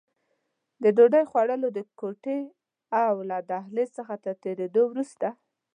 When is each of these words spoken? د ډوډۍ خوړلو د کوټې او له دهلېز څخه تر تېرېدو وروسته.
د 0.83 0.85
ډوډۍ 0.95 1.23
خوړلو 1.29 1.67
د 1.73 1.79
کوټې 1.99 2.39
او 3.03 3.13
له 3.29 3.37
دهلېز 3.49 3.89
څخه 3.97 4.13
تر 4.23 4.33
تېرېدو 4.43 4.81
وروسته. 4.87 5.27